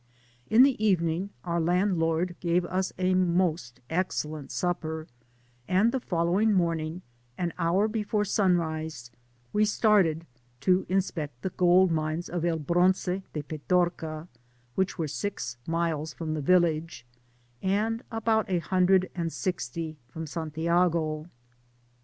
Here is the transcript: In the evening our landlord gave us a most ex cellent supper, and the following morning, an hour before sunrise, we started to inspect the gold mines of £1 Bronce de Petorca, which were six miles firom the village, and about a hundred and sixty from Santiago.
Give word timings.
In 0.49 0.63
the 0.63 0.83
evening 0.83 1.29
our 1.43 1.61
landlord 1.61 2.35
gave 2.39 2.65
us 2.65 2.91
a 2.97 3.13
most 3.13 3.81
ex 3.87 4.23
cellent 4.25 4.49
supper, 4.49 5.05
and 5.67 5.91
the 5.91 5.99
following 5.99 6.53
morning, 6.53 7.03
an 7.37 7.53
hour 7.59 7.87
before 7.87 8.25
sunrise, 8.25 9.11
we 9.53 9.63
started 9.63 10.25
to 10.61 10.87
inspect 10.89 11.43
the 11.43 11.51
gold 11.51 11.91
mines 11.91 12.29
of 12.29 12.41
£1 12.41 12.65
Bronce 12.65 13.05
de 13.31 13.43
Petorca, 13.43 14.27
which 14.73 14.97
were 14.97 15.07
six 15.07 15.57
miles 15.67 16.15
firom 16.15 16.33
the 16.33 16.41
village, 16.41 17.05
and 17.61 18.01
about 18.09 18.49
a 18.49 18.57
hundred 18.57 19.07
and 19.13 19.31
sixty 19.31 19.99
from 20.07 20.25
Santiago. 20.25 21.29